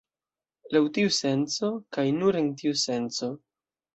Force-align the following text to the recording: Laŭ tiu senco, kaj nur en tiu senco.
Laŭ 0.75 0.79
tiu 0.97 1.09
senco, 1.17 1.69
kaj 1.97 2.05
nur 2.21 2.39
en 2.41 2.49
tiu 2.63 2.79
senco. 2.87 3.33